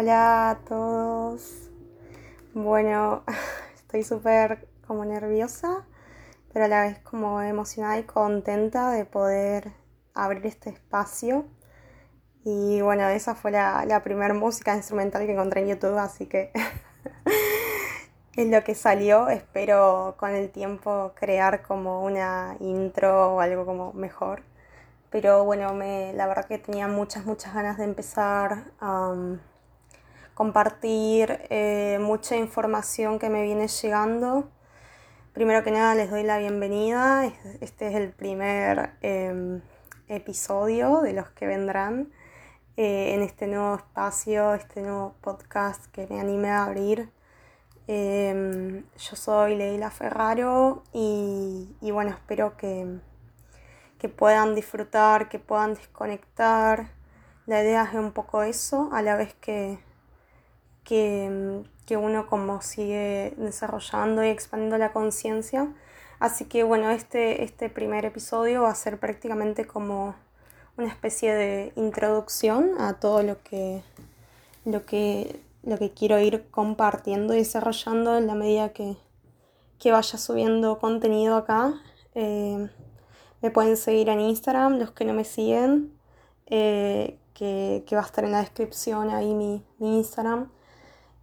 Hola 0.00 0.50
a 0.50 0.58
todos. 0.60 1.70
Bueno, 2.54 3.24
estoy 3.74 4.04
súper 4.04 4.68
como 4.86 5.04
nerviosa, 5.04 5.86
pero 6.52 6.66
a 6.66 6.68
la 6.68 6.82
vez 6.82 7.00
como 7.00 7.42
emocionada 7.42 7.98
y 7.98 8.04
contenta 8.04 8.90
de 8.90 9.06
poder 9.06 9.72
abrir 10.14 10.46
este 10.46 10.70
espacio. 10.70 11.46
Y 12.44 12.80
bueno, 12.80 13.08
esa 13.08 13.34
fue 13.34 13.50
la, 13.50 13.84
la 13.86 14.02
primera 14.04 14.34
música 14.34 14.76
instrumental 14.76 15.26
que 15.26 15.32
encontré 15.32 15.62
en 15.62 15.68
YouTube, 15.68 15.98
así 15.98 16.26
que 16.26 16.52
es 18.38 18.48
lo 18.48 18.62
que 18.62 18.76
salió. 18.76 19.28
Espero 19.28 20.14
con 20.16 20.30
el 20.30 20.50
tiempo 20.50 21.12
crear 21.16 21.62
como 21.62 22.04
una 22.04 22.56
intro 22.60 23.34
o 23.34 23.40
algo 23.40 23.66
como 23.66 23.92
mejor. 23.94 24.42
Pero 25.10 25.44
bueno, 25.44 25.74
me, 25.74 26.12
la 26.12 26.28
verdad 26.28 26.46
que 26.46 26.58
tenía 26.58 26.86
muchas, 26.86 27.26
muchas 27.26 27.52
ganas 27.52 27.78
de 27.78 27.84
empezar 27.84 28.64
a 28.80 29.12
compartir 30.34 31.40
eh, 31.50 31.98
mucha 32.00 32.36
información 32.36 33.18
que 33.18 33.28
me 33.28 33.42
viene 33.42 33.66
llegando. 33.66 34.48
Primero 35.32 35.64
que 35.64 35.72
nada 35.72 35.96
les 35.96 36.08
doy 36.08 36.22
la 36.22 36.38
bienvenida. 36.38 37.32
Este 37.60 37.88
es 37.88 37.96
el 37.96 38.12
primer 38.12 38.90
em, 39.00 39.62
episodio 40.06 41.00
de 41.00 41.12
los 41.12 41.28
que 41.30 41.48
vendrán 41.48 42.12
eh, 42.76 43.14
en 43.14 43.22
este 43.22 43.48
nuevo 43.48 43.74
espacio, 43.76 44.54
este 44.54 44.82
nuevo 44.82 45.16
podcast 45.22 45.86
que 45.86 46.06
me 46.08 46.20
anime 46.20 46.50
a 46.50 46.64
abrir. 46.64 47.10
Em, 47.88 48.84
yo 48.98 49.16
soy 49.16 49.56
Leila 49.56 49.90
Ferraro 49.90 50.84
y, 50.92 51.74
y 51.80 51.90
bueno, 51.90 52.10
espero 52.10 52.56
que, 52.56 52.98
que 53.98 54.08
puedan 54.08 54.54
disfrutar, 54.54 55.28
que 55.28 55.38
puedan 55.38 55.74
desconectar. 55.74 56.90
La 57.46 57.62
idea 57.62 57.84
es 57.84 57.94
un 57.94 58.12
poco 58.12 58.42
eso, 58.42 58.90
a 58.92 59.00
la 59.02 59.16
vez 59.16 59.34
que, 59.40 59.78
que, 60.84 61.96
uno 61.96 62.26
como 62.26 62.60
sigue 62.60 63.34
desarrollando 63.38 64.22
y 64.22 64.28
expandiendo 64.28 64.78
la 64.78 64.92
conciencia. 64.92 65.68
Así 66.20 66.44
que 66.44 66.64
bueno, 66.64 66.90
este, 66.90 67.44
este 67.44 67.70
primer 67.70 68.04
episodio 68.04 68.62
va 68.62 68.70
a 68.70 68.74
ser 68.74 68.98
prácticamente 68.98 69.66
como 69.66 70.14
una 70.76 70.88
especie 70.88 71.34
de 71.34 71.72
introducción 71.76 72.72
a 72.78 72.94
todo 73.00 73.22
lo 73.22 73.42
que, 73.42 73.82
lo 74.64 74.84
que, 74.84 75.40
lo 75.68 75.78
que 75.78 75.90
quiero 75.90 76.18
ir 76.18 76.48
compartiendo 76.50 77.34
y 77.34 77.38
desarrollando 77.38 78.16
en 78.16 78.26
la 78.26 78.34
medida 78.34 78.70
que, 78.70 78.96
vaya 79.84 80.18
subiendo 80.18 80.78
contenido 80.78 81.36
acá. 81.36 81.74
Eh, 82.14 82.68
me 83.42 83.50
pueden 83.50 83.76
seguir 83.76 84.08
en 84.08 84.20
Instagram, 84.20 84.78
los 84.78 84.90
que 84.92 85.04
no 85.04 85.12
me 85.12 85.24
siguen, 85.24 85.92
eh, 86.46 87.18
que, 87.34 87.84
va 87.92 88.00
a 88.00 88.06
estar 88.06 88.24
en 88.24 88.32
la 88.32 88.40
descripción 88.40 89.10
ahí 89.10 89.34
mi, 89.34 89.62
mi 89.78 89.98
Instagram. 89.98 90.50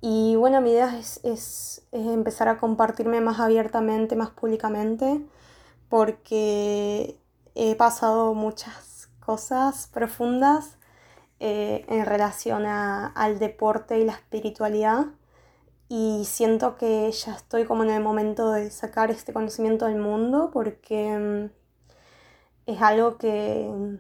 Y 0.02 0.36
bueno, 0.36 0.62
mi 0.62 0.72
idea 0.72 1.00
es, 1.00 1.82
empezar 1.92 2.48
a 2.48 2.58
compartirme 2.60 3.22
más 3.22 3.40
abiertamente, 3.40 4.16
más 4.16 4.30
públicamente, 4.30 5.20
porque 5.90 7.18
he 7.56 7.76
pasado 7.76 8.36
muchas 8.36 9.10
cosas 9.20 9.90
profundas 9.92 10.75
eh, 11.40 11.86
en 11.90 12.06
relación 12.06 12.66
al 12.66 13.40
deporte 13.40 14.00
y 14.00 14.06
la 14.06 14.14
espiritualidad. 14.14 15.08
Y 15.88 16.24
siento 16.26 16.78
que 16.78 17.12
ya 17.12 17.36
estoy 17.36 17.66
como 17.66 17.84
en 17.84 17.92
el 17.92 18.02
momento 18.02 18.52
de 18.52 18.72
sacar 18.72 19.12
este 19.12 19.34
conocimiento 19.34 19.86
del 19.86 19.98
mundo, 19.98 20.50
porque 20.52 21.18
mm, 21.18 22.72
es 22.72 22.82
algo 22.82 23.18
que, 23.18 24.00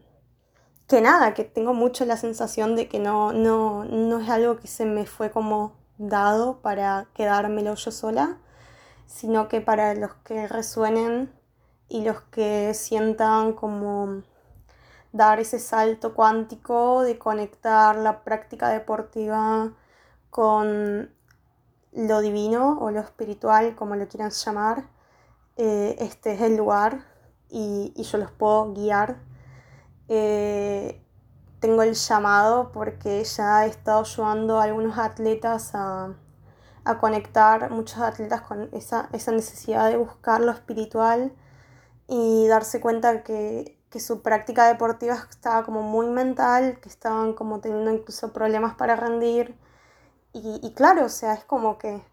que 0.87 1.01
nada, 1.01 1.33
que 1.33 1.43
tengo 1.43 1.73
mucho 1.73 2.05
la 2.05 2.17
sensación 2.17 2.75
de 2.75 2.87
que 2.87 2.99
no, 2.99 3.33
no, 3.33 3.85
no 3.85 4.19
es 4.19 4.29
algo 4.29 4.57
que 4.57 4.67
se 4.67 4.85
me 4.85 5.05
fue 5.05 5.31
como 5.31 5.73
dado 5.97 6.59
para 6.61 7.07
quedármelo 7.13 7.75
yo 7.75 7.91
sola, 7.91 8.37
sino 9.05 9.47
que 9.47 9.61
para 9.61 9.93
los 9.93 10.13
que 10.23 10.47
resuenen 10.47 11.31
y 11.87 12.03
los 12.03 12.21
que 12.21 12.73
sientan 12.73 13.53
como 13.53 14.23
dar 15.15 15.39
ese 15.39 15.59
salto 15.59 16.13
cuántico 16.13 17.01
de 17.01 17.17
conectar 17.17 17.95
la 17.95 18.23
práctica 18.25 18.67
deportiva 18.69 19.71
con 20.29 21.09
lo 21.93 22.19
divino 22.19 22.77
o 22.81 22.91
lo 22.91 22.99
espiritual, 22.99 23.75
como 23.75 23.95
lo 23.95 24.09
quieran 24.09 24.31
llamar, 24.31 24.89
eh, 25.55 25.95
este 25.99 26.33
es 26.33 26.41
el 26.41 26.57
lugar 26.57 27.05
y, 27.49 27.93
yo 27.95 28.17
los 28.17 28.31
puedo 28.31 28.73
guiar. 28.73 29.15
Eh, 30.09 31.01
tengo 31.61 31.81
el 31.83 31.93
llamado 31.93 32.73
porque 32.73 33.23
ya 33.23 33.65
he 33.65 33.69
estado 33.69 34.01
ayudando 34.01 34.59
a 34.59 34.63
algunos 34.63 34.97
atletas 34.97 35.71
a, 35.73 36.13
conectar, 36.99 37.71
muchos 37.71 37.99
atletas 37.99 38.41
con 38.41 38.69
esa, 38.73 39.09
necesidad 39.11 39.89
de 39.89 39.97
buscar 39.97 40.41
lo 40.41 40.51
espiritual 40.51 41.33
y 42.07 42.47
darse 42.47 42.81
cuenta 42.81 43.23
que, 43.23 43.74
su 43.99 44.21
práctica 44.21 44.67
deportiva 44.67 45.15
estaba 45.29 45.63
como 45.63 45.81
muy 45.81 46.07
mental, 46.07 46.79
que 46.81 46.89
estaban 46.89 47.33
como 47.33 47.59
teniendo 47.59 47.91
incluso 47.91 48.33
problemas 48.33 48.75
para 48.75 48.95
rendir. 48.95 49.55
Y, 50.33 50.73
claro, 50.75 51.05
o 51.05 51.09
sea, 51.09 51.33
es 51.33 51.45
como 51.45 51.77
que 51.77 52.03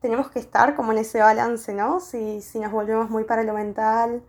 tenemos 0.00 0.30
que 0.30 0.38
estar 0.38 0.74
como 0.76 0.92
en 0.92 0.98
ese 0.98 1.20
balance, 1.20 1.72
¿no? 1.72 1.98
Si, 2.00 2.42
si 2.42 2.60
nos 2.60 2.72
volvemos 2.72 3.08
muy 3.08 3.24
para 3.24 3.42
lo 3.42 3.54
mental. 3.54 4.22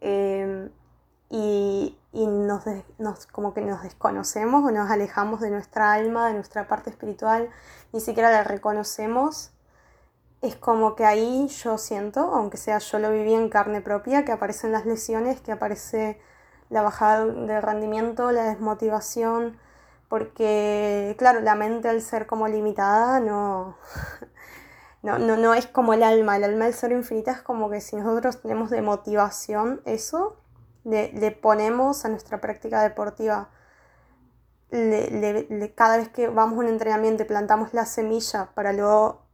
Eh, 0.00 0.70
y, 1.30 1.96
nos, 2.12 2.64
nos, 2.98 3.26
como 3.26 3.54
que 3.54 3.60
nos 3.60 3.82
desconocemos 3.82 4.64
o 4.64 4.70
nos 4.72 4.90
alejamos 4.90 5.40
de 5.40 5.50
nuestra 5.50 5.92
alma, 5.92 6.26
de 6.26 6.34
nuestra 6.34 6.66
parte 6.66 6.90
espiritual, 6.90 7.48
ni 7.92 8.00
siquiera 8.00 8.30
la 8.30 8.42
reconocemos, 8.42 9.52
es 10.42 10.56
como 10.56 10.96
que 10.96 11.04
ahí 11.04 11.48
yo 11.48 11.78
siento, 11.78 12.20
aunque 12.20 12.56
sea 12.56 12.78
yo 12.78 12.98
lo 12.98 13.10
viví 13.10 13.34
en 13.34 13.48
carne 13.48 13.80
propia, 13.82 14.24
que 14.24 14.32
aparecen 14.32 14.72
las 14.72 14.86
lesiones, 14.86 15.40
que 15.40 15.52
aparece 15.52 16.20
la 16.70 16.82
bajada 16.82 17.26
de 17.26 17.60
rendimiento, 17.60 18.30
la 18.32 18.44
desmotivación, 18.44 19.58
porque 20.08 21.14
claro, 21.18 21.40
la 21.40 21.54
mente 21.54 21.88
al 21.88 22.00
ser 22.02 22.26
como 22.26 22.48
limitada 22.48 23.20
no, 23.20 23.76
no, 25.02 25.18
no, 25.18 25.36
no 25.36 25.54
es 25.54 25.66
como 25.66 25.94
el 25.94 26.02
alma, 26.02 26.36
el 26.36 26.44
alma 26.44 26.66
al 26.66 26.74
ser 26.74 26.92
infinita 26.92 27.32
es 27.32 27.42
como 27.42 27.70
que 27.70 27.80
si 27.80 27.96
nosotros 27.96 28.40
tenemos 28.40 28.70
de 28.70 28.82
motivación 28.82 29.82
eso, 29.84 30.36
le, 30.84 31.30
ponemos 31.32 32.04
a 32.04 32.08
nuestra 32.08 32.40
práctica 32.40 32.82
deportiva, 32.82 33.50
cada 35.74 35.96
vez 35.98 36.08
que 36.08 36.28
vamos 36.28 36.56
a 36.56 36.60
un 36.60 36.68
entrenamiento 36.68 37.24
y 37.24 37.26
plantamos 37.26 37.74
la 37.74 37.84
semilla 37.84 38.50
para 38.54 38.72
luego 38.72 39.29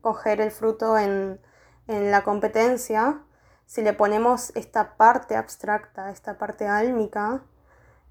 coger 0.00 0.40
el 0.40 0.50
fruto 0.50 0.98
en, 0.98 1.40
la 1.86 2.22
competencia, 2.22 3.20
si 3.66 3.82
le 3.82 3.92
ponemos 3.92 4.52
esta 4.54 4.96
parte 4.96 5.34
abstracta, 5.34 6.10
esta 6.10 6.38
parte 6.38 6.68
álmica, 6.68 7.42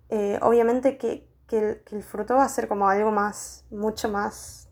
eh, 0.09 0.37
obviamente 0.41 0.97
que, 0.97 1.25
el, 1.51 1.81
que, 1.85 1.95
el, 1.95 2.03
fruto 2.03 2.35
va 2.35 2.43
a 2.43 2.49
ser 2.49 2.67
como 2.67 2.89
algo 2.89 3.11
más, 3.11 3.63
mucho 3.71 4.09
más 4.09 4.67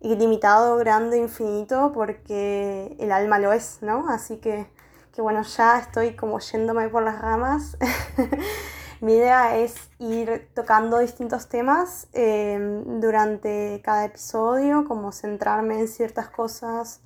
ilimitado, 0.00 0.76
grande, 0.76 1.18
infinito, 1.18 1.90
porque 1.92 2.94
el 3.00 3.10
alma 3.10 3.40
lo 3.40 3.52
es, 3.52 3.78
¿no? 3.82 4.08
Así 4.08 4.36
que 4.36 4.70
que 5.18 5.22
bueno, 5.22 5.42
ya 5.42 5.80
estoy 5.80 6.14
como 6.14 6.38
yéndome 6.38 6.88
por 6.88 7.02
las 7.02 7.20
ramas. 7.20 7.76
Mi 9.00 9.14
idea 9.14 9.56
es 9.58 9.90
ir 10.00 10.50
tocando 10.54 10.98
distintos 10.98 11.48
temas 11.48 12.08
em, 12.12 13.00
durante 13.00 13.80
cada 13.84 14.04
episodio, 14.04 14.84
como 14.88 15.12
centrarme 15.12 15.78
en 15.78 15.86
ciertas 15.86 16.30
cosas. 16.30 17.00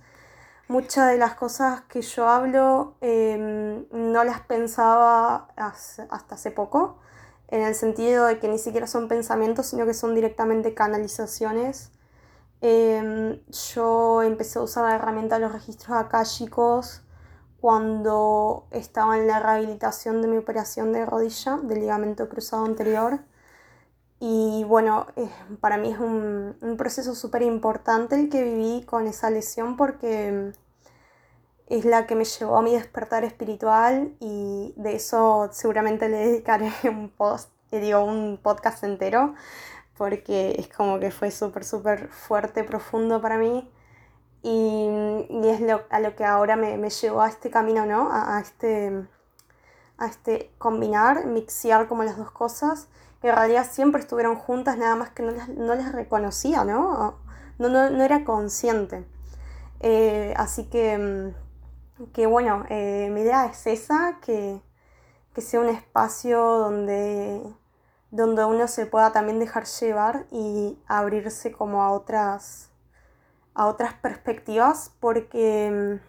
Muchas 0.69 1.11
de 1.11 1.19
las 1.19 1.35
cosas 1.35 1.83
que 1.83 2.01
yo 2.01 2.29
hablo 2.29 2.95
em, 3.03 3.85
no 3.93 4.25
las 4.25 4.41
pensaba 4.41 5.49
hasta 5.57 6.35
hace 6.35 6.51
poco, 6.51 6.99
en 7.49 7.61
el 7.63 7.75
sentido 7.75 8.25
de 8.27 8.39
que 8.39 8.49
ni 8.49 8.59
siquiera 8.59 8.87
son 8.87 9.09
pensamientos, 9.09 9.67
sino 9.67 9.85
que 9.85 9.93
son 9.93 10.15
directamente 10.15 10.73
canalizaciones. 10.75 11.93
Em, 12.63 13.41
yo 13.75 14.23
empecé 14.23 14.59
a 14.59 14.63
usar 14.63 14.85
la 14.89 14.95
herramienta 14.97 15.37
de 15.37 15.43
los 15.43 15.53
registros 15.53 15.99
akáshicos 15.99 17.02
cuando 17.63 18.67
estaba 18.73 19.17
en 19.17 19.29
la 19.29 19.39
rehabilitación 19.39 20.21
de 20.21 20.27
mi 20.27 20.37
operación 20.37 20.93
de 20.93 21.07
rodilla, 21.07 21.59
del 21.63 21.79
ligamento 21.79 22.29
cruzado 22.29 22.65
anterior. 22.65 23.21
Y 24.19 24.65
bueno, 24.65 25.07
eh, 25.15 25.31
para 25.61 25.77
mí 25.77 25.93
es 25.93 26.01
un, 26.01 26.57
proceso 26.77 27.15
súper 27.15 27.43
importante 27.43 28.17
el 28.17 28.31
que 28.31 28.43
viví 28.43 28.83
con 28.85 29.07
esa 29.07 29.31
lesión 29.31 29.77
porque 29.77 30.53
es 31.69 31.85
la 31.85 32.09
que 32.09 32.17
me 32.17 32.25
llevó 32.25 32.57
a 32.57 32.63
mi 32.63 32.73
despertar 32.73 33.23
espiritual 33.25 34.13
y 34.19 34.75
de 34.77 34.97
eso 34.97 35.49
seguramente 35.53 36.09
le 36.09 36.17
dedicaré 36.17 36.73
un 36.89 37.11
post, 37.11 37.51
digo, 37.71 38.03
un 38.03 38.41
podcast 38.43 38.83
entero 38.83 39.35
porque 39.97 40.57
es 40.59 40.67
como 40.67 40.99
que 40.99 41.13
fue 41.13 41.31
súper, 41.31 41.63
súper 41.63 42.09
fuerte, 42.09 42.65
profundo 42.65 43.23
para 43.23 43.39
mí. 43.39 43.71
Y, 44.43 44.89
es 45.45 45.61
lo, 45.61 45.83
a 45.91 46.01
lo 46.01 46.17
que 46.17 46.25
ahora 46.25 46.57
me, 46.57 46.77
me, 46.77 46.91
llevó 46.91 47.23
a 47.23 47.29
este 47.29 47.51
camino, 47.51 47.87
¿no? 47.87 48.11
A, 48.13 48.41
este, 48.41 49.07
a 49.99 50.07
este 50.07 50.51
combinar, 50.59 51.27
mixear 51.27 51.89
como 51.89 52.03
las 52.03 52.17
dos 52.17 52.31
cosas. 52.31 52.89
Que 53.21 53.29
en 53.29 53.37
realidad 53.37 53.67
siempre 53.71 54.01
estuvieron 54.01 54.37
juntas, 54.37 54.77
nada 54.77 54.97
más 54.97 55.11
que 55.11 55.23
no 55.23 55.31
las, 55.31 55.49
no 55.49 55.75
las 55.75 55.93
reconocía, 55.93 56.65
¿no? 56.65 57.19
No, 57.59 57.69
no, 57.69 57.91
no 57.91 58.03
era 58.03 58.25
consciente. 58.25 59.05
Eh, 59.81 60.35
así 60.37 60.65
que, 60.65 61.33
que 62.13 62.27
bueno, 62.27 62.65
eh, 62.69 63.11
mi 63.13 63.21
idea 63.21 63.47
es 63.47 63.67
esa, 63.67 64.19
que, 64.23 64.61
que 65.35 65.41
sea 65.41 65.61
un 65.61 65.69
espacio 65.69 66.41
donde 66.41 67.43
donde 68.13 68.45
uno 68.45 68.69
se 68.69 68.87
pueda 68.87 69.11
también 69.11 69.39
dejar 69.39 69.65
llevar 69.65 70.27
y 70.31 70.79
abrirse 70.87 71.51
como 71.51 71.83
a 71.83 71.91
otras, 71.91 72.69
a 73.55 73.67
otras 73.67 73.95
perspectivas, 73.95 74.95
porque, 75.01 76.01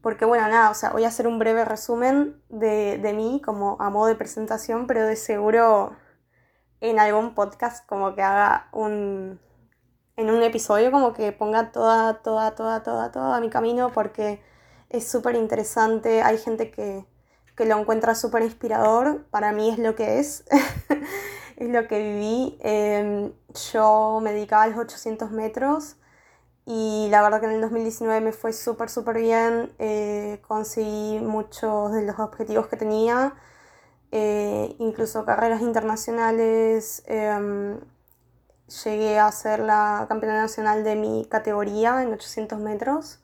porque 0.00 0.24
bueno, 0.24 0.48
nada, 0.48 0.70
o 0.70 0.74
sea, 0.74 0.90
voy 0.90 1.04
a 1.04 1.08
hacer 1.08 1.26
un 1.26 1.38
breve 1.38 1.64
resumen 1.64 2.42
de, 2.48 2.98
de 2.98 3.12
mí 3.12 3.40
como 3.44 3.76
a 3.80 3.90
modo 3.90 4.06
de 4.06 4.14
presentación, 4.14 4.86
pero 4.86 5.06
de 5.06 5.16
seguro 5.16 5.96
en 6.80 6.98
algún 6.98 7.34
podcast 7.34 7.86
como 7.86 8.14
que 8.14 8.22
haga 8.22 8.68
un, 8.72 9.40
en 10.16 10.30
un 10.30 10.42
episodio 10.42 10.90
como 10.90 11.12
que 11.12 11.32
ponga 11.32 11.72
toda, 11.72 12.22
toda, 12.22 12.54
toda, 12.54 12.82
toda, 12.82 13.12
toda 13.12 13.40
mi 13.40 13.50
camino 13.50 13.92
porque 13.92 14.42
es 14.90 15.08
súper 15.08 15.36
interesante, 15.36 16.22
hay 16.22 16.38
gente 16.38 16.70
que 16.70 17.06
que 17.56 17.66
lo 17.66 17.78
encuentra 17.78 18.14
súper 18.14 18.42
inspirador. 18.42 19.24
Para 19.30 19.52
mí 19.52 19.70
es 19.70 19.78
lo 19.78 19.94
que 19.94 20.18
es, 20.18 20.44
es 21.56 21.68
lo 21.68 21.86
que 21.86 21.98
viví. 21.98 22.58
Em, 22.60 23.32
yo 23.72 24.20
me 24.22 24.32
dedicaba 24.32 24.64
a 24.64 24.68
los 24.68 24.78
800 24.78 25.30
metros 25.30 25.96
y 26.66 27.08
la 27.10 27.22
verdad 27.22 27.40
que 27.40 27.46
en 27.46 27.52
el 27.52 27.60
2019 27.60 28.20
me 28.20 28.32
fue 28.32 28.52
súper, 28.52 28.88
súper 28.88 29.18
bien. 29.18 29.72
Eh, 29.78 30.40
conseguí 30.46 31.18
muchos 31.20 31.92
de 31.92 32.02
los 32.02 32.18
objetivos 32.18 32.68
que 32.68 32.76
tenía, 32.76 33.34
eh, 34.12 34.76
incluso 34.78 35.24
carreras 35.24 35.62
internacionales. 35.62 37.02
Em, 37.06 37.80
llegué 38.84 39.18
a 39.18 39.30
ser 39.32 39.60
la 39.60 40.06
campeona 40.08 40.40
nacional 40.40 40.84
de 40.84 40.96
mi 40.96 41.26
categoría 41.26 42.02
en 42.02 42.12
800 42.12 42.58
metros. 42.60 43.20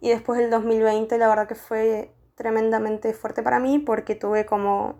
Y 0.00 0.10
después 0.10 0.38
del 0.38 0.50
2020 0.50 1.18
la 1.18 1.28
verdad 1.28 1.48
que 1.48 1.54
fue 1.56 2.14
tremendamente 2.36 3.12
fuerte 3.14 3.42
para 3.42 3.58
mí 3.60 3.78
porque 3.80 4.14
tuve 4.14 4.46
como 4.46 4.96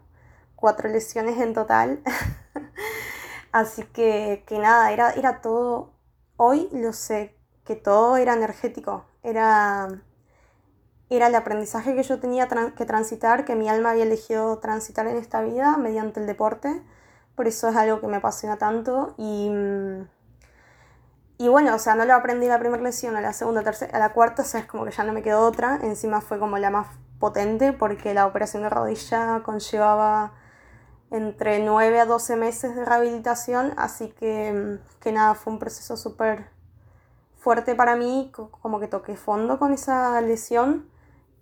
cuatro 0.57 0.89
lesiones 0.89 1.39
en 1.41 1.55
total. 1.55 2.01
Así 3.53 3.85
que, 3.85 4.45
que 4.47 4.59
nada, 4.59 4.93
era, 4.93 5.13
era 5.13 5.41
todo, 5.41 5.93
hoy 6.37 6.69
lo 6.73 6.93
sé, 6.93 7.38
que 7.69 7.77
todo 7.77 8.17
era 8.17 8.33
energético, 8.33 9.05
era, 9.23 9.89
era 11.11 11.27
el 11.27 11.35
aprendizaje 11.35 11.95
que 11.95 12.03
yo 12.03 12.19
tenía 12.19 12.49
que 12.49 12.87
transitar, 12.87 13.45
que 13.45 13.57
mi 13.57 13.69
alma 13.69 13.91
había 13.91 14.05
elegido 14.05 14.59
transitar 14.59 15.07
en 15.07 15.19
esta 15.19 15.43
vida 15.43 15.77
mediante 15.77 16.19
el 16.19 16.27
deporte. 16.27 16.83
Por 17.35 17.47
eso 17.47 17.69
es 17.69 17.77
algo 17.77 18.01
que 18.01 18.07
me 18.09 18.17
apasiona 18.17 18.57
tanto 18.57 19.15
y... 19.19 19.53
Y 21.41 21.47
bueno, 21.49 21.75
o 21.75 21.79
sea, 21.79 21.95
no 21.95 22.05
lo 22.05 22.15
aprendí 22.15 22.49
la 22.49 22.59
primera 22.59 22.83
lesión, 22.83 23.15
a 23.17 23.21
la 23.21 23.33
segunda, 23.33 23.63
tercera, 23.63 23.97
a 23.97 24.01
la 24.01 24.13
cuarta, 24.13 24.43
o 24.43 24.45
sea, 24.45 24.61
es 24.61 24.67
como 24.67 24.85
que 24.85 24.91
ya 24.91 25.05
no 25.05 25.13
me 25.13 25.23
quedó 25.23 25.47
otra. 25.47 25.79
Encima 25.83 26.21
fue 26.21 26.41
como 26.41 26.59
la 26.59 26.71
más 26.71 26.89
potente 27.21 27.73
porque 27.73 28.15
la 28.15 28.27
operación 28.27 28.63
de 28.65 28.71
rodilla 28.71 29.43
conllevaba 29.45 30.33
entre 31.11 31.61
9 31.61 32.01
a 32.01 32.07
12 32.07 32.35
meses 32.37 32.75
de 32.75 32.85
rehabilitación, 32.85 33.73
así 33.77 34.09
que, 34.09 34.81
que 35.01 35.13
nada, 35.13 35.35
fue 35.35 35.53
un 35.53 35.59
proceso 35.61 35.97
súper 35.97 36.58
fuerte 37.49 37.75
para 37.75 37.97
mí, 37.97 38.31
como 38.61 38.79
que 38.79 38.89
toqué 38.89 39.17
fondo 39.17 39.59
con 39.59 39.73
esa 39.73 40.21
lesión 40.21 40.87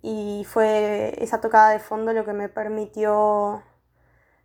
y 0.01 0.45
fue 0.47 1.13
esa 1.21 1.41
tocada 1.41 1.71
de 1.71 1.79
fondo 1.79 2.13
lo 2.13 2.23
que 2.23 2.31
me 2.31 2.47
permitió 2.47 3.61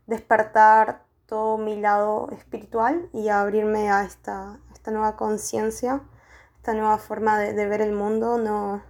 despertar 0.09 1.05
todo 1.27 1.59
mi 1.59 1.81
lado 1.81 2.29
espiritual 2.33 3.09
y 3.13 3.29
abrirme 3.29 3.93
a 3.93 4.03
esta, 4.03 4.59
esta 4.73 4.91
nueva 4.91 5.15
conciencia, 5.15 6.01
esta 6.57 6.75
nueva 6.75 6.99
forma 6.99 7.39
de, 7.39 7.53
de 7.53 7.69
ver 7.69 7.81
el 7.81 7.93
mundo, 7.93 8.39
no, 8.39 8.83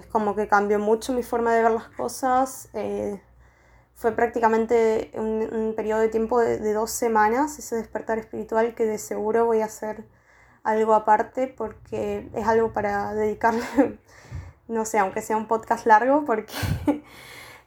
es 0.00 0.06
como 0.08 0.34
que 0.34 0.48
cambió 0.48 0.80
mucho 0.80 1.12
mi 1.12 1.22
forma 1.22 1.54
de 1.54 1.62
ver 1.62 1.70
las 1.70 1.88
cosas. 1.90 2.68
Eh, 2.72 3.22
fue 3.94 4.10
prácticamente 4.10 5.12
un, 5.14 5.72
periodo 5.76 6.00
de 6.00 6.08
tiempo 6.08 6.40
de, 6.40 6.72
dos 6.72 6.90
semanas, 6.90 7.60
ese 7.60 7.76
despertar 7.76 8.18
espiritual 8.18 8.74
que 8.74 8.86
de 8.86 8.98
seguro 8.98 9.46
voy 9.46 9.60
a 9.60 9.66
hacer 9.66 10.15
algo 10.66 10.94
aparte 10.94 11.46
porque 11.48 12.28
es 12.34 12.46
algo 12.46 12.72
para 12.72 13.14
dedicarle, 13.14 13.62
no 14.68 14.84
sé, 14.84 14.98
aunque 14.98 15.22
sea 15.22 15.36
un 15.36 15.46
podcast 15.46 15.86
largo, 15.86 16.24
porque 16.24 16.52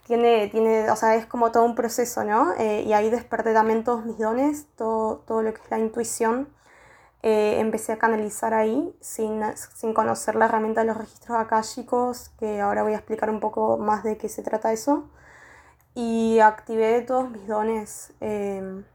tiene, 0.08 0.48
tiene, 0.50 0.90
o 0.92 0.96
sea, 0.96 1.16
es 1.16 1.26
como 1.26 1.52
todo 1.52 1.64
un 1.64 1.76
proceso, 1.76 2.24
¿no? 2.24 2.54
Eh, 2.58 2.84
y 2.86 2.94
ahí 2.94 3.10
desperté 3.10 3.54
también 3.54 3.84
todos 3.84 4.06
mis 4.06 4.18
dones, 4.18 4.68
todo, 4.76 5.24
todo 5.28 5.42
lo 5.42 5.54
que 5.54 5.62
es 5.62 5.72
la 5.72 5.80
intuición 5.80 6.48
eh, 7.22 7.60
empecé 7.60 7.92
a 7.92 7.98
canalizar 7.98 8.54
ahí 8.54 8.96
sin, 9.02 9.42
sin, 9.76 9.94
conocer 9.94 10.36
la 10.36 10.46
herramienta 10.46 10.82
de 10.82 10.88
los 10.88 10.98
registros 10.98 11.38
akáshicos, 11.38 12.30
que 12.40 12.62
ahora 12.62 12.84
voy 12.84 12.94
a 12.94 12.98
explicar 12.98 13.30
un 13.30 13.42
poco 13.42 13.78
más 13.78 14.04
de 14.04 14.18
qué 14.18 14.30
se 14.30 14.42
trata 14.42 14.72
eso. 14.72 15.10
Y 15.96 16.40
activé 16.40 17.02
todos 17.02 17.30
mis 17.30 17.46
dones, 17.48 18.14
em, 18.22 18.86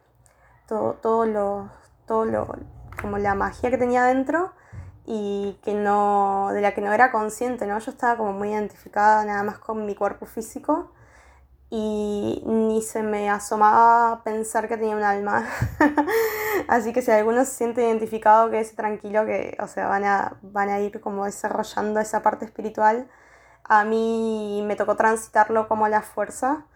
todo, 0.67 0.95
todo, 0.95 1.27
lo, 1.27 1.71
todo 2.07 2.25
lo, 2.25 2.49
como 3.05 3.19
la 3.19 3.35
magia 3.35 3.71
que 3.71 3.77
tenía 3.77 4.05
dentro 4.05 4.53
y 5.07 5.59
que 5.63 5.75
no, 5.75 6.51
de 6.53 6.63
la 6.63 6.73
que 6.75 6.81
no 6.81 6.93
era 6.93 7.13
consciente, 7.13 7.67
¿no? 7.67 7.79
Yo 7.79 7.91
estaba 7.91 8.17
como 8.17 8.33
muy 8.33 8.49
identificada 8.51 9.25
nada 9.27 9.43
más 9.43 9.59
con 9.59 9.85
mi 9.85 9.95
cuerpo 9.95 10.25
físico 10.25 10.91
y 11.69 12.43
ni 12.47 12.81
se 12.83 13.03
me 13.03 13.29
asomaba 13.29 14.23
pensar 14.25 14.69
que 14.69 14.79
tenía 14.79 14.97
un 14.97 15.03
alma. 15.03 15.47
Así 16.69 16.95
que 16.95 17.03
si 17.03 17.11
alguno 17.11 17.45
se 17.45 17.53
siente 17.53 17.83
identificado, 17.83 18.51
quédese 18.51 18.75
tranquilo 18.75 19.27
que, 19.27 19.57
o 19.61 19.67
sea, 19.67 19.89
van 19.89 20.05
a, 20.05 20.39
van 20.43 20.71
a 20.71 20.81
ir 20.81 21.01
como 21.01 21.27
desarrollando 21.27 22.01
esa 22.01 22.23
parte 22.23 22.47
espiritual. 22.47 23.09
A 23.65 23.85
mí 23.85 24.65
me 24.67 24.77
tocó 24.77 24.97
transitarlo 24.97 25.69
como 25.69 25.89
la 25.89 26.01
fuerza, 26.03 26.67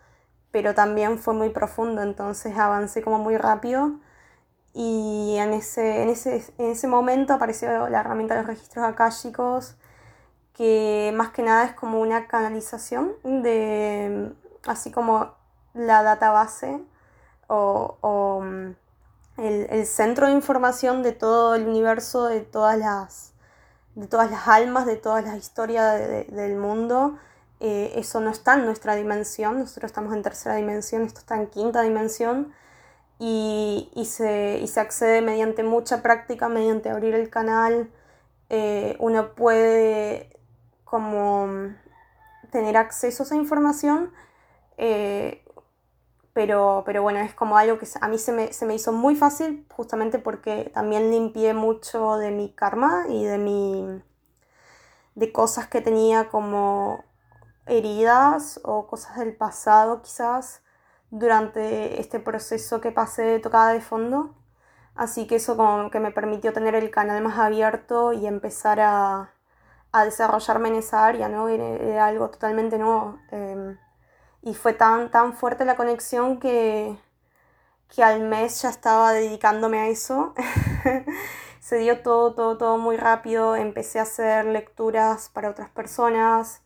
pero 0.50 0.74
también 0.74 1.18
fue 1.18 1.34
muy 1.34 1.50
profundo, 1.50 2.02
entonces 2.02 2.58
avancé 2.58 3.02
como 3.02 3.18
muy 3.18 3.36
rápido. 3.38 4.00
Y 4.80 5.36
en 5.38 5.54
ese, 5.54 6.02
en 6.02 6.08
ese, 6.08 6.36
en 6.56 6.70
ese 6.70 6.86
momento 6.86 7.32
apareció 7.34 7.88
la 7.88 7.98
herramienta 7.98 8.34
de 8.34 8.42
los 8.42 8.46
registros 8.46 8.84
akáshicos, 8.84 9.74
que 10.54 11.12
más 11.16 11.30
que 11.30 11.42
nada 11.42 11.64
es 11.64 11.72
como 11.72 12.00
una 12.00 12.28
canalización 12.28 13.12
de 13.24 14.32
así 14.68 14.92
como 14.92 15.34
la 15.74 16.04
database 16.04 16.80
o, 17.48 18.40
mm, 18.40 18.70
el, 19.38 19.66
el, 19.68 19.84
centro 19.84 20.28
de 20.28 20.34
información 20.34 21.02
de 21.02 21.10
todo 21.10 21.56
el 21.56 21.66
universo, 21.66 22.26
de 22.26 22.42
todas 22.42 22.78
las, 22.78 23.32
de 23.96 24.06
todas 24.06 24.30
las 24.30 24.46
almas, 24.46 24.86
de 24.86 24.94
todas 24.94 25.24
las 25.24 25.36
historias 25.36 25.98
del 26.28 26.54
mundo. 26.54 27.18
Eh, 27.58 27.94
eso 27.96 28.20
no 28.20 28.30
está 28.30 28.54
en 28.54 28.64
nuestra 28.64 28.94
dimensión, 28.94 29.58
nosotros 29.58 29.90
estamos 29.90 30.14
en 30.14 30.22
tercera 30.22 30.54
dimensión, 30.54 31.02
esto 31.02 31.18
está 31.18 31.34
en 31.34 31.48
quinta 31.48 31.82
dimensión 31.82 32.54
y, 33.18 33.90
y, 33.94 34.04
se, 34.06 34.60
y 34.62 34.68
se, 34.68 34.80
accede 34.80 35.22
mediante 35.22 35.62
mucha 35.62 36.02
práctica, 36.02 36.48
mediante 36.48 36.90
abrir 36.90 37.14
el 37.14 37.30
canal. 37.30 37.90
Eh, 38.50 38.96
uno 39.00 39.34
puede 39.34 40.36
como 40.84 41.48
tener 42.50 42.76
acceso 42.76 43.22
a 43.22 43.26
esa 43.26 43.36
información 43.36 44.12
eh, 44.78 45.44
pero, 46.32 46.84
pero 46.86 47.02
bueno, 47.02 47.18
es 47.18 47.34
como 47.34 47.58
algo 47.58 47.78
que 47.78 47.86
a 48.00 48.08
mí 48.08 48.16
se 48.16 48.32
me, 48.32 48.52
se 48.52 48.64
me, 48.64 48.74
hizo 48.76 48.92
muy 48.92 49.16
fácil 49.16 49.66
justamente 49.74 50.20
porque 50.20 50.70
también 50.72 51.10
limpié 51.10 51.52
mucho 51.52 52.16
de 52.16 52.30
mi 52.30 52.52
karma 52.52 53.06
y 53.08 53.24
de 53.24 53.38
mi 53.38 54.02
de 55.16 55.32
cosas 55.32 55.66
que 55.66 55.80
tenía 55.80 56.28
como 56.28 57.04
heridas 57.66 58.60
o 58.62 58.86
cosas 58.86 59.18
del 59.18 59.34
pasado 59.36 60.00
quizás 60.02 60.62
durante 61.10 62.00
este 62.00 62.20
proceso 62.20 62.80
que 62.80 62.92
pasé 62.92 63.38
tocada 63.40 63.72
de 63.72 63.80
fondo. 63.80 64.34
Así 64.94 65.26
que 65.26 65.36
eso 65.36 65.56
como 65.56 65.90
que 65.90 66.00
me 66.00 66.10
permitió 66.10 66.52
tener 66.52 66.74
el 66.74 66.90
canal 66.90 67.22
más 67.22 67.38
abierto 67.38 68.12
y 68.12 68.26
empezar 68.26 68.80
a, 68.80 69.32
a 69.92 70.04
desarrollarme 70.04 70.68
en 70.68 70.76
esa 70.76 71.06
área, 71.06 71.28
¿no? 71.28 71.48
Era, 71.48 72.06
algo 72.06 72.30
totalmente 72.30 72.78
nuevo. 72.78 73.18
Em, 73.30 73.78
y 74.42 74.54
fue 74.54 74.72
tan, 74.72 75.10
tan 75.10 75.34
fuerte 75.34 75.64
la 75.64 75.76
conexión 75.76 76.38
que, 76.40 76.98
que 77.94 78.02
al 78.04 78.20
mes 78.20 78.62
ya 78.62 78.70
estaba 78.70 79.12
dedicándome 79.12 79.80
a 79.80 79.88
eso. 79.88 80.34
Se 81.60 81.76
dio 81.78 82.02
todo, 82.02 82.34
todo, 82.34 82.58
todo 82.58 82.78
muy 82.78 82.96
rápido. 82.96 83.56
Empecé 83.56 83.98
a 84.00 84.02
hacer 84.02 84.46
lecturas 84.46 85.30
para 85.30 85.50
otras 85.50 85.68
personas. 85.70 86.62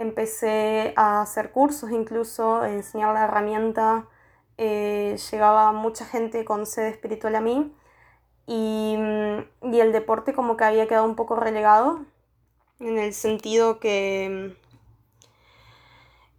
Empecé 0.00 0.94
a 0.96 1.22
hacer 1.22 1.52
cursos 1.52 1.92
incluso, 1.92 2.64
enseñar 2.64 3.14
la 3.14 3.24
herramienta. 3.26 4.08
Eh, 4.58 5.16
llegaba 5.30 5.72
mucha 5.72 6.06
gente 6.06 6.44
con 6.44 6.66
sede 6.66 6.90
espiritual 6.90 7.36
a 7.36 7.42
mí. 7.42 7.74
y, 8.46 8.96
mm, 8.98 9.72
y 9.74 9.80
el 9.80 9.92
deporte 9.92 10.34
como 10.34 10.56
que 10.58 10.64
había 10.64 10.88
quedado 10.88 11.06
un 11.06 11.16
poco 11.16 11.36
relegado, 11.36 12.04
en 12.80 12.98
el 12.98 13.14
sentido 13.14 13.80
que 13.80 14.54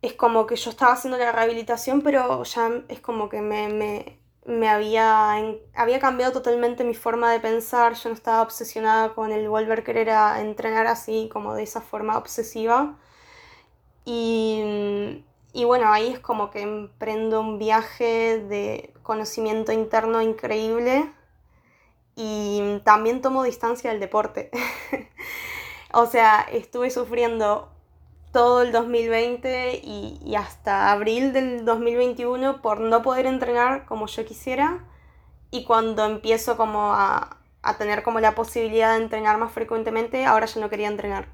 mm, 0.01 0.07
es 0.07 0.13
como 0.13 0.47
que 0.47 0.55
yo 0.55 0.69
estaba 0.71 0.93
haciendo 0.93 1.17
la 1.17 1.31
rehabilitación, 1.31 2.01
pero 2.01 2.43
ya 2.43 2.69
es 2.89 2.99
como 3.01 3.29
que 3.29 3.41
me, 3.41 3.69
me, 3.69 4.19
me 4.45 4.67
había, 4.69 5.33
había 5.75 5.99
cambiado 5.99 6.31
totalmente 6.33 6.83
mi 6.83 6.95
forma 6.95 7.31
de 7.31 7.39
pensar, 7.39 7.93
yo 7.95 8.09
no 8.09 8.15
estaba 8.15 8.41
obsesionada 8.41 9.13
con 9.13 9.31
el 9.31 9.47
volver 9.49 9.79
a 9.81 9.83
querer 9.83 10.09
a 10.11 10.41
entrenar 10.41 10.87
así, 10.87 11.29
como 11.31 11.53
de 11.55 11.63
esa 11.63 11.81
forma 11.81 12.17
obsesiva. 12.17 12.97
Y, 14.05 15.23
y 15.53 15.65
bueno, 15.65 15.91
ahí 15.91 16.07
es 16.07 16.19
como 16.19 16.49
que 16.51 16.61
emprendo 16.61 17.41
un 17.41 17.59
viaje 17.59 18.39
de 18.39 18.93
conocimiento 19.03 19.71
interno 19.71 20.21
increíble 20.21 21.11
y 22.15 22.79
también 22.83 23.21
tomo 23.21 23.43
distancia 23.43 23.91
del 23.91 23.99
deporte. 23.99 24.51
o 25.93 26.05
sea, 26.05 26.41
estuve 26.51 26.89
sufriendo 26.89 27.69
todo 28.31 28.61
el 28.61 28.71
2020 28.71 29.81
y, 29.83 30.35
hasta 30.35 30.91
abril 30.91 31.33
del 31.33 31.65
2021 31.65 32.61
por 32.61 32.79
no 32.79 33.01
poder 33.01 33.25
entrenar 33.25 33.85
como 33.85 34.07
yo 34.07 34.25
quisiera 34.25 34.85
y 35.51 35.65
cuando 35.65 36.05
empiezo 36.05 36.55
como 36.55 36.93
a, 36.93 37.37
a 37.61 37.77
tener 37.77 38.03
como 38.03 38.21
la 38.21 38.35
posibilidad 38.35 38.95
de 38.95 39.03
entrenar 39.03 39.37
más 39.37 39.51
frecuentemente, 39.51 40.25
ahora 40.25 40.45
yo 40.45 40.61
no 40.61 40.69
quería 40.69 40.87
entrenar. 40.87 41.27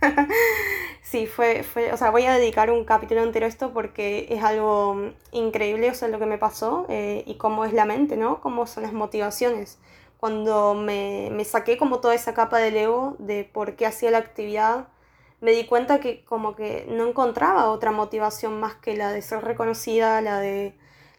sí, 1.12 1.26
fue, 1.26 1.62
fue, 1.62 1.92
o 1.92 1.96
sea, 1.98 2.10
voy 2.10 2.24
a 2.24 2.34
dedicar 2.34 2.70
un 2.70 2.84
capítulo 2.84 3.22
entero 3.22 3.44
a 3.44 3.48
esto 3.50 3.72
porque 3.74 4.26
es 4.30 4.42
algo 4.42 5.12
increíble, 5.30 5.90
o 5.90 5.94
sea, 5.94 6.08
lo 6.08 6.18
que 6.18 6.24
me 6.26 6.38
pasó 6.38 6.86
eh, 6.88 7.22
y 7.26 7.34
cómo 7.34 7.66
es 7.66 7.74
la 7.74 7.84
mente, 7.84 8.16
¿no? 8.16 8.40
Cómo 8.40 8.66
son 8.66 8.84
las 8.84 8.94
motivaciones. 8.94 9.78
Cuando 10.18 10.74
me, 10.74 11.28
me 11.32 11.44
saqué 11.44 11.76
como 11.76 12.00
toda 12.00 12.14
esa 12.14 12.32
capa 12.32 12.58
del 12.58 12.76
ego 12.78 13.16
de 13.18 13.44
por 13.44 13.76
qué 13.76 13.84
hacía 13.86 14.10
la 14.10 14.18
actividad, 14.18 14.88
me 15.40 15.52
di 15.52 15.66
cuenta 15.66 16.00
que 16.00 16.24
como 16.24 16.56
que 16.56 16.86
no 16.88 17.06
encontraba 17.06 17.70
otra 17.70 17.92
motivación 17.92 18.58
más 18.60 18.76
que 18.76 18.96
la 18.96 19.12
de 19.12 19.20
ser 19.22 19.44
reconocida, 19.44 20.22
la 20.22 20.40
de, 20.40 20.74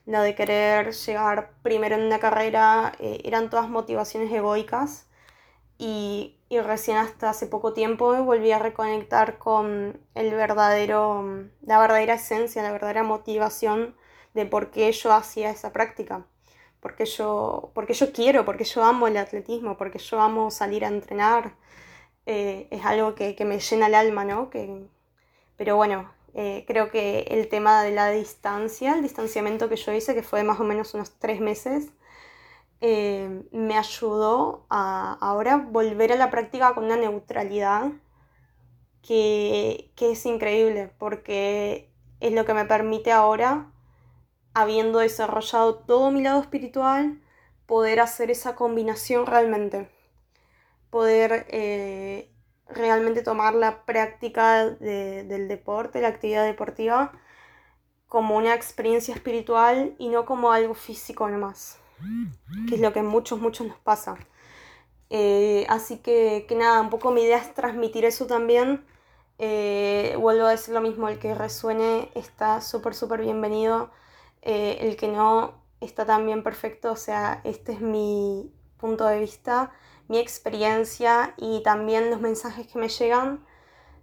la 0.07 0.23
de 0.23 0.33
querer 0.35 0.93
llegar 0.93 1.51
primero 1.62 1.95
en 1.95 2.03
una 2.03 2.19
carrera, 2.19 2.93
eh, 3.00 3.21
eran 3.25 3.50
todas 3.51 3.69
motivaciones 3.69 4.31
egoicas 4.31 5.07
y, 5.77 6.38
y, 6.50 6.60
recién 6.60 6.98
hasta 6.98 7.30
hace 7.30 7.48
poco 7.48 7.74
tiempo 7.74 8.13
volví 8.24 8.51
a 8.51 8.60
reconectar 8.60 9.38
con 9.38 10.00
el 10.15 10.32
verdadero, 10.32 11.48
la 11.62 11.80
verdadera 11.80 12.15
esencia, 12.15 12.63
la 12.63 12.72
verdadera 12.72 13.03
motivación 13.03 13.96
de 14.34 14.46
por 14.46 14.72
qué 14.72 14.92
yo 14.92 15.13
hacía 15.13 15.50
esa 15.50 15.74
práctica. 15.74 16.25
Porque 16.80 17.06
yo, 17.06 17.72
porque 17.74 17.94
yo 17.94 18.12
quiero, 18.12 18.46
porque 18.46 18.65
yo 18.65 18.84
amo 18.84 19.08
el 19.08 19.18
atletismo, 19.18 19.77
porque 19.77 20.00
yo 20.00 20.20
amo 20.20 20.51
salir 20.51 20.84
a 20.86 20.89
entrenar, 20.89 21.56
eh, 22.25 22.68
es 22.72 22.86
algo 22.86 23.15
que, 23.15 23.36
me 23.46 23.60
llena 23.60 23.88
el 23.88 23.96
alma, 23.96 24.25
¿no? 24.25 24.50
Que, 24.50 24.86
pero 25.56 25.75
bueno, 25.77 26.12
eh, 26.34 26.65
creo 26.68 26.89
que 26.92 27.22
el 27.30 27.48
tema 27.50 27.84
de 27.84 27.92
la 27.92 28.10
distancia, 28.10 28.96
el 28.96 29.03
distanciamiento 29.03 29.70
que 29.70 29.77
yo 29.77 29.94
hice, 29.94 30.13
que 30.15 30.24
fue 30.24 30.44
más 30.44 30.60
o 30.60 30.63
menos 30.63 30.94
unos 30.94 31.18
tres 31.20 31.39
meses, 31.39 31.89
eh, 32.85 33.43
me 33.53 33.77
ayudó 33.77 34.65
a 34.69 35.13
ahora 35.21 35.55
volver 35.55 36.11
a 36.11 36.17
la 36.17 36.29
práctica 36.29 36.75
con 36.75 36.83
una 36.83 36.97
neutralidad 36.97 37.93
que, 39.01 39.89
que 39.95 40.11
es 40.11 40.25
increíble, 40.25 40.91
porque 40.97 41.89
es 42.19 42.33
lo 42.33 42.43
que 42.45 42.53
me 42.53 42.65
permite 42.65 43.13
ahora, 43.13 43.71
habiendo 44.53 44.99
desarrollado 44.99 45.75
todo 45.75 46.11
mi 46.11 46.21
lado 46.23 46.41
espiritual, 46.41 47.21
poder 47.67 48.01
hacer 48.01 48.29
esa 48.29 48.53
combinación 48.55 49.27
realmente. 49.27 49.89
Poder 50.89 51.47
eh, 51.51 52.33
realmente 52.67 53.21
tomar 53.23 53.55
la 53.55 53.85
práctica 53.85 54.65
del 54.65 55.47
deporte, 55.47 56.01
la 56.01 56.09
actividad 56.09 56.43
deportiva, 56.43 57.13
como 58.09 58.35
una 58.35 58.53
experiencia 58.53 59.15
espiritual 59.15 59.95
y 59.99 60.09
no 60.09 60.25
como 60.25 60.51
algo 60.51 60.73
físico 60.73 61.29
nomás, 61.29 61.79
que 62.67 62.75
es 62.75 62.81
lo 62.81 62.93
que 62.93 63.01
muchos, 63.01 63.39
muchos 63.39 63.67
nos 63.67 63.77
pasa. 63.77 64.15
Eh, 65.10 65.65
así 65.69 65.98
que, 65.98 66.45
que, 66.48 66.55
nada, 66.55 66.81
un 66.81 66.89
poco 66.89 67.12
mi 67.12 67.22
idea 67.22 67.38
es 67.38 67.53
transmitir 67.53 68.05
eso 68.05 68.25
también. 68.27 68.86
Eh, 69.39 70.15
vuelvo 70.19 70.45
a 70.45 70.51
decir 70.51 70.74
lo 70.74 70.81
mismo, 70.81 71.10
el 71.10 71.19
que 71.19 71.36
resuene 71.36 72.10
está 72.15 72.62
súper, 72.62 72.93
súper 72.95 73.22
bienvenido. 73.22 73.91
el 74.41 74.95
que 74.98 75.07
no 75.07 75.53
está 75.81 76.05
también 76.05 76.43
perfecto, 76.43 76.91
o 76.91 76.95
sea, 76.95 77.41
este 77.43 77.74
es 77.74 77.81
mi 77.81 78.51
punto 78.77 79.05
de 79.05 79.19
vista 79.19 79.72
mi 80.07 80.19
experiencia 80.19 81.33
y 81.38 81.63
también 81.63 82.10
los 82.10 82.22
mensajes 82.22 82.67
que 82.67 82.79
me 82.79 82.89
llegan 82.89 83.45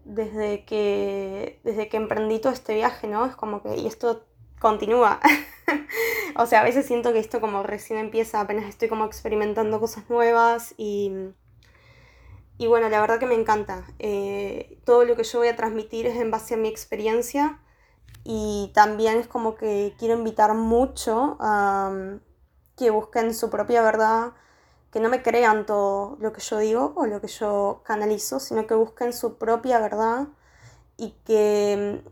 desde 0.04 0.64
que, 0.64 1.60
desde 1.62 1.88
que 1.88 1.96
emprendí 1.96 2.38
todo 2.40 2.52
este 2.52 2.74
viaje, 2.74 3.06
¿no? 3.06 3.26
Es 3.26 3.36
como 3.36 3.62
que, 3.62 3.76
y 3.76 3.86
esto 3.86 4.24
continúa. 4.60 5.20
o 6.36 6.46
sea, 6.46 6.60
a 6.60 6.64
veces 6.64 6.86
siento 6.86 7.12
que 7.12 7.18
esto 7.18 7.40
como 7.40 7.64
recién 7.64 7.98
empieza, 7.98 8.40
apenas 8.40 8.66
estoy 8.66 8.88
como 8.88 9.04
experimentando 9.04 9.80
cosas 9.80 10.08
nuevas 10.08 10.74
y, 10.76 11.10
y 12.58 12.66
bueno, 12.68 12.88
la 12.88 13.00
verdad 13.00 13.18
que 13.18 13.26
me 13.26 13.34
encanta. 13.34 13.84
Eh, 13.98 14.78
todo 14.84 15.04
lo 15.04 15.16
que 15.16 15.24
yo 15.24 15.40
voy 15.40 15.48
a 15.48 15.56
transmitir 15.56 16.06
es 16.06 16.16
en 16.16 16.30
base 16.30 16.54
a 16.54 16.56
mi 16.58 16.68
experiencia 16.68 17.58
y 18.22 18.70
también 18.74 19.16
es 19.16 19.26
como 19.26 19.56
que 19.56 19.94
quiero 19.98 20.14
invitar 20.14 20.54
mucho 20.54 21.36
a 21.40 22.18
que 22.76 22.90
busquen 22.90 23.34
su 23.34 23.50
propia 23.50 23.82
verdad, 23.82 24.32
que 24.90 25.00
no 25.00 25.08
me 25.08 25.22
crean 25.22 25.66
todo 25.66 26.16
lo 26.20 26.32
que 26.32 26.40
yo 26.40 26.58
digo 26.58 26.92
o 26.96 27.06
lo 27.06 27.20
que 27.20 27.28
yo 27.28 27.82
canalizo, 27.84 28.40
sino 28.40 28.66
que 28.66 28.74
busquen 28.74 29.12
su 29.12 29.36
propia 29.38 29.78
verdad 29.78 30.28
y 30.96 31.12
que, 31.24 32.02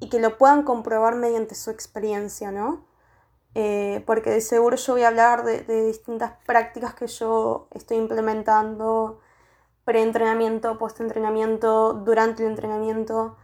y 0.00 0.08
que 0.08 0.20
lo 0.20 0.38
puedan 0.38 0.62
comprobar 0.62 1.16
mediante 1.16 1.54
su 1.54 1.70
experiencia, 1.70 2.50
¿no? 2.50 2.86
Eh, 3.54 4.04
porque 4.06 4.30
de 4.30 4.40
seguro 4.40 4.76
yo 4.76 4.92
voy 4.92 5.02
a 5.02 5.08
hablar 5.08 5.44
de, 5.44 5.86
distintas 5.86 6.32
prácticas 6.46 6.94
que 6.94 7.06
yo 7.06 7.68
estoy 7.72 7.96
implementando, 7.96 9.20
pre-entrenamiento, 9.84 10.78
post-entrenamiento, 10.78 11.94
durante 11.94 12.44
el 12.44 12.50
entrenamiento. 12.50 13.36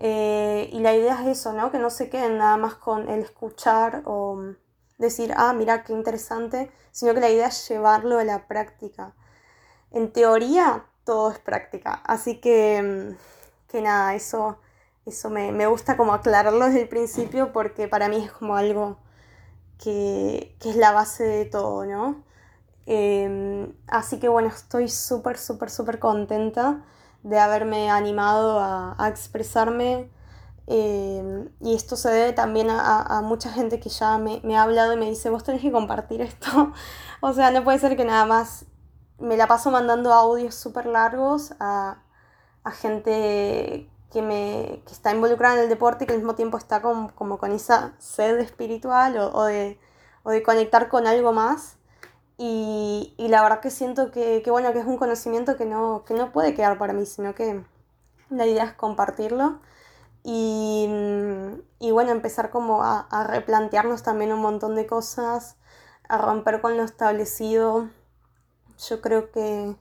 Eh, 0.00 0.68
y 0.72 0.80
la 0.80 0.94
idea 0.94 1.22
es 1.22 1.38
eso, 1.38 1.52
¿no? 1.52 1.70
Que 1.70 1.78
no 1.78 1.90
se 1.90 2.10
queden 2.10 2.38
nada 2.38 2.56
más 2.56 2.74
con 2.74 3.08
el 3.08 3.20
escuchar 3.20 4.02
o 4.04 4.54
decir, 4.98 5.32
ah, 5.36 5.52
mira, 5.52 5.84
qué 5.84 5.92
interesante, 5.92 6.70
sino 6.90 7.14
que 7.14 7.20
la 7.20 7.30
idea 7.30 7.48
es 7.48 7.68
llevarlo 7.68 8.18
a 8.18 8.24
la 8.24 8.46
práctica. 8.48 9.14
En 9.90 10.12
teoría, 10.12 10.86
todo 11.04 11.30
es 11.30 11.38
práctica, 11.38 11.94
así 12.04 12.40
que, 12.40 12.82
mm, 12.82 13.68
que 13.68 13.82
nada, 13.82 14.14
eso, 14.14 14.58
eso 15.06 15.30
me, 15.30 15.66
gusta 15.66 15.96
como 15.96 16.14
aclararlo 16.14 16.66
desde 16.66 16.82
el 16.82 16.88
principio 16.88 17.52
porque 17.52 17.88
para 17.88 18.08
mí 18.08 18.24
es 18.24 18.32
como 18.32 18.56
algo 18.56 18.98
que, 19.78 20.56
es 20.64 20.76
la 20.76 20.92
base 20.92 21.24
de 21.24 21.44
todo, 21.44 21.84
¿no? 21.86 22.24
Em, 22.86 23.72
así 23.88 24.18
que 24.18 24.28
bueno, 24.28 24.48
estoy 24.48 24.88
súper, 24.88 25.38
súper, 25.38 25.70
súper 25.70 25.98
contenta 25.98 26.84
de 27.22 27.38
haberme 27.38 27.90
animado 27.90 28.58
a, 28.60 28.96
a 28.98 29.08
expresarme 29.08 30.10
Em, 30.66 31.48
y 31.60 31.74
esto 31.74 31.96
se 31.96 32.08
debe 32.10 32.32
también 32.32 32.68
a, 32.70 33.20
mucha 33.22 33.50
gente 33.52 33.80
que 33.80 33.88
ya 33.88 34.16
me, 34.18 34.40
ha 34.56 34.62
hablado 34.62 34.92
y 34.92 34.96
me 34.96 35.06
dice, 35.06 35.28
vos 35.30 35.44
tenés 35.44 35.60
que 35.62 35.72
compartir 35.72 36.20
esto. 36.22 36.72
o 37.20 37.32
sea, 37.32 37.50
no 37.50 37.64
puede 37.64 37.78
ser 37.78 37.96
que 37.96 38.04
nada 38.04 38.24
más 38.26 38.66
me 39.18 39.36
la 39.36 39.46
paso 39.46 39.70
mandando 39.70 40.12
audios 40.12 40.54
súper 40.54 40.86
largos 40.86 41.54
a, 41.60 41.98
gente 42.80 43.90
que, 44.12 44.22
me, 44.22 44.82
que 44.86 44.92
está 44.92 45.12
involucrada 45.12 45.56
en 45.56 45.62
el 45.62 45.68
deporte 45.68 46.04
y 46.04 46.06
que 46.06 46.12
al 46.12 46.18
mismo 46.18 46.34
tiempo 46.34 46.58
está 46.58 46.82
como 46.82 47.38
con 47.38 47.52
esa 47.52 47.94
sed 47.98 48.38
espiritual 48.38 49.16
o, 49.18 49.44
de, 49.44 49.78
conectar 50.44 50.88
con 50.88 51.06
algo 51.06 51.32
más. 51.32 51.76
Y, 52.38 53.14
la 53.18 53.42
verdad 53.42 53.60
que 53.60 53.70
siento 53.70 54.10
que, 54.10 54.42
bueno, 54.48 54.72
que 54.72 54.80
es 54.80 54.86
un 54.86 54.98
conocimiento 54.98 55.56
que 55.56 55.64
no, 55.64 56.04
que 56.06 56.14
no 56.14 56.32
puede 56.32 56.54
quedar 56.54 56.78
para 56.78 56.92
mí, 56.92 57.06
sino 57.06 57.34
que 57.34 57.64
la 58.30 58.46
idea 58.46 58.64
es 58.64 58.72
compartirlo. 58.74 59.60
Y, 60.24 60.88
y 61.80 61.90
bueno, 61.90 62.12
empezar 62.12 62.50
como 62.50 62.82
a, 62.84 63.00
a, 63.00 63.24
replantearnos 63.24 64.02
también 64.02 64.32
un 64.32 64.40
montón 64.40 64.76
de 64.76 64.86
cosas, 64.86 65.56
a 66.08 66.18
romper 66.18 66.60
con 66.60 66.76
lo 66.76 66.84
establecido. 66.84 67.88
Yo 68.88 69.00
creo 69.00 69.30
que, 69.32 69.76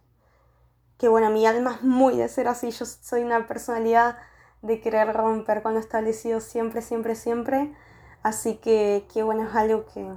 que 1.02 1.10
bueno, 1.10 1.32
mi 1.32 1.48
alma 1.48 1.78
es 1.78 1.82
muy 1.82 2.16
de 2.16 2.30
ser 2.30 2.48
así, 2.48 2.70
yo 2.70 2.86
soy 2.86 3.24
una 3.24 3.48
personalidad 3.48 4.20
de 4.62 4.80
querer 4.80 5.12
romper 5.12 5.64
con 5.64 5.74
lo 5.74 5.80
establecido 5.80 6.40
siempre, 6.40 6.84
siempre, 6.84 7.16
siempre. 7.16 7.76
Así 8.22 8.58
que, 8.58 9.08
que 9.12 9.24
bueno, 9.24 9.50
es 9.50 9.56
algo 9.56 9.88
que, 9.88 10.08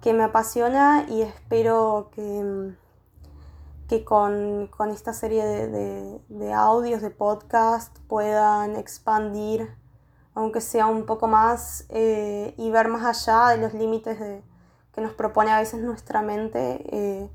que 0.00 0.12
me 0.12 0.22
apasiona 0.22 1.04
y 1.08 1.22
espero 1.22 2.10
que 2.14 2.76
que 3.88 4.04
con, 4.04 4.70
esta 4.90 5.12
serie 5.12 5.44
de, 5.44 6.52
audios, 6.54 7.02
de 7.02 7.10
podcast, 7.10 7.98
puedan 8.08 8.76
expandir, 8.76 9.68
aunque 10.34 10.62
sea 10.62 10.86
un 10.86 11.04
poco 11.06 11.28
más, 11.28 11.86
eh, 11.90 12.54
y 12.56 12.70
ver 12.70 12.88
más 12.88 13.04
allá 13.04 13.48
de 13.48 13.58
los 13.58 13.74
límites 13.74 14.18
de 14.18 14.42
que 14.94 15.02
nos 15.02 15.12
propone 15.12 15.50
a 15.50 15.58
veces 15.58 15.80
nuestra 15.80 16.22
mente, 16.22 16.86
eh, 16.90 17.30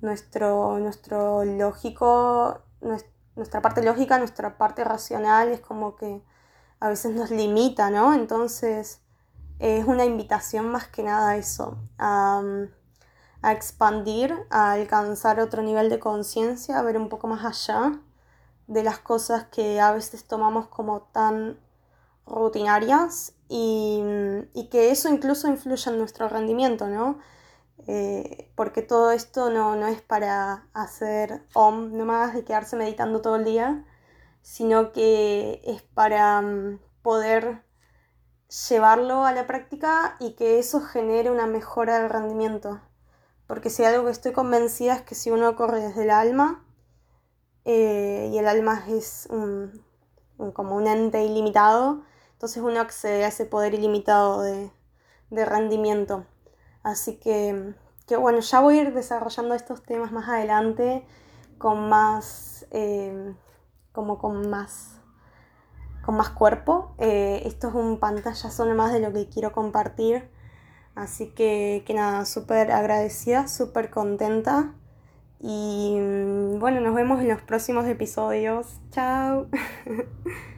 nuestro, 0.00 0.78
nuestro 0.78 1.44
lógico, 1.44 2.62
nuestra 3.36 3.62
parte 3.62 3.82
lógica, 3.82 4.18
nuestra 4.18 4.58
parte 4.58 4.84
racional 4.84 5.48
es 5.48 5.60
como 5.60 5.96
que 5.96 6.22
a 6.80 6.88
veces 6.88 7.14
nos 7.14 7.30
limita, 7.30 7.90
¿no? 7.90 8.14
Entonces 8.14 9.00
es 9.58 9.86
una 9.86 10.04
invitación 10.04 10.68
más 10.70 10.88
que 10.88 11.02
nada 11.02 11.30
a 11.30 11.36
eso, 11.36 11.78
a, 11.98 12.42
a 13.42 13.52
expandir, 13.52 14.34
a 14.50 14.72
alcanzar 14.72 15.40
otro 15.40 15.62
nivel 15.62 15.88
de 15.88 15.98
conciencia, 15.98 16.78
a 16.78 16.82
ver 16.82 16.96
un 16.96 17.08
poco 17.08 17.26
más 17.26 17.44
allá 17.44 18.00
de 18.68 18.82
las 18.82 18.98
cosas 18.98 19.46
que 19.46 19.80
a 19.80 19.92
veces 19.92 20.24
tomamos 20.24 20.68
como 20.68 21.02
tan 21.12 21.58
rutinarias 22.26 23.32
y, 23.48 24.02
que 24.70 24.90
eso 24.90 25.08
incluso 25.08 25.48
influye 25.48 25.90
en 25.90 25.98
nuestro 25.98 26.28
rendimiento, 26.28 26.86
¿no? 26.86 27.18
Eh, 27.86 28.50
porque 28.54 28.82
todo 28.82 29.12
esto 29.12 29.50
no, 29.50 29.76
no, 29.76 29.86
es 29.86 30.02
para 30.02 30.68
hacer 30.74 31.42
om 31.54 31.96
nomás 31.96 32.36
y 32.36 32.42
quedarse 32.42 32.76
meditando 32.76 33.22
todo 33.22 33.36
el 33.36 33.44
día, 33.44 33.86
sino 34.42 34.92
que 34.92 35.62
es 35.64 35.82
para 35.82 36.42
mm, 36.42 36.80
poder 37.02 37.62
llevarlo 38.68 39.24
a 39.24 39.32
la 39.32 39.46
práctica 39.46 40.16
y 40.20 40.32
que 40.34 40.58
eso 40.58 40.80
genere 40.80 41.30
una 41.30 41.46
mejora 41.46 42.00
del 42.00 42.10
rendimiento. 42.10 42.80
Porque 43.46 43.70
si 43.70 43.84
algo 43.84 44.04
que 44.04 44.10
estoy 44.10 44.32
convencida 44.32 44.94
es 44.94 45.02
que 45.02 45.14
si 45.14 45.30
uno 45.30 45.56
corre 45.56 45.80
desde 45.80 46.02
el 46.02 46.10
alma, 46.10 46.64
eh, 47.64 48.30
y 48.32 48.38
el 48.38 48.48
alma 48.48 48.82
es 48.88 49.28
como 50.54 50.76
un 50.76 50.86
ente 50.86 51.24
ilimitado, 51.24 52.02
entonces 52.32 52.62
uno 52.62 52.80
accede 52.80 53.24
a 53.24 53.28
ese 53.28 53.44
poder 53.44 53.74
ilimitado 53.74 54.42
de, 54.42 54.70
rendimiento. 55.30 56.24
Así 56.88 57.16
que, 57.18 57.74
bueno, 58.18 58.40
ya 58.40 58.60
voy 58.60 58.78
a 58.78 58.82
ir 58.82 58.94
desarrollando 58.94 59.54
estos 59.54 59.82
temas 59.82 60.10
más 60.10 60.26
adelante 60.28 61.04
con 61.58 61.88
más, 61.90 62.66
eh, 62.70 63.34
como 63.92 64.16
con 64.18 64.48
más, 64.48 65.00
con 66.02 66.16
más 66.16 66.30
cuerpo. 66.30 66.94
Eh, 66.98 67.42
esto 67.44 67.68
es 67.68 67.74
un 67.74 67.98
pantallazo 67.98 68.64
más 68.74 68.92
de 68.92 69.00
lo 69.00 69.12
que 69.12 69.28
quiero 69.28 69.52
compartir. 69.52 70.30
Así 70.94 71.28
que, 71.34 71.84
que 71.86 71.92
nada, 71.92 72.24
súper 72.24 72.72
agradecida, 72.72 73.48
súper 73.48 73.90
contenta. 73.90 74.74
Y 75.40 75.98
mm, 76.00 76.58
bueno, 76.58 76.80
nos 76.80 76.94
vemos 76.94 77.20
en 77.20 77.28
los 77.28 77.42
próximos 77.42 77.86
episodios. 77.86 78.80
Chao. 78.90 79.48